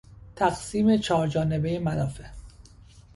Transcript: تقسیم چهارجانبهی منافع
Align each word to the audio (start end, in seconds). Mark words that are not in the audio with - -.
تقسیم 0.35 0.97
چهارجانبهی 0.97 1.77
منافع 1.79 2.23